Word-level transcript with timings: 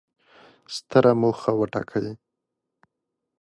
ستره 0.75 1.11
موخه 1.21 1.51
وټاکئ! 1.59 2.07